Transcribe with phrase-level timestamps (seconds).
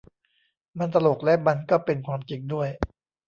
[0.77, 2.69] มันตลกและมันก็เป็นความจริงด้วย